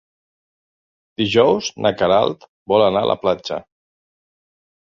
Dijous 1.23 1.69
na 1.87 1.93
Queralt 1.99 2.47
vol 2.75 2.87
anar 2.89 3.07
a 3.07 3.11
la 3.13 3.19
platja. 3.27 3.63